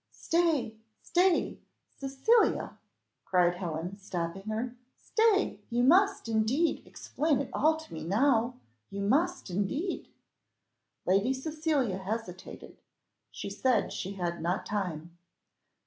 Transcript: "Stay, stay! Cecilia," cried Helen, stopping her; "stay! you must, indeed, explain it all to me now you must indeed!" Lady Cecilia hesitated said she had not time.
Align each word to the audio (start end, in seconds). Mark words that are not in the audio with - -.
"Stay, 0.13 0.79
stay! 1.03 1.59
Cecilia," 1.99 2.79
cried 3.23 3.53
Helen, 3.53 3.99
stopping 3.99 4.41
her; 4.49 4.73
"stay! 4.97 5.59
you 5.69 5.83
must, 5.83 6.27
indeed, 6.27 6.81
explain 6.87 7.39
it 7.39 7.51
all 7.53 7.77
to 7.77 7.93
me 7.93 8.03
now 8.03 8.55
you 8.89 8.99
must 9.03 9.51
indeed!" 9.51 10.07
Lady 11.05 11.35
Cecilia 11.35 11.99
hesitated 11.99 12.79
said 13.31 13.93
she 13.93 14.13
had 14.13 14.41
not 14.41 14.65
time. 14.65 15.15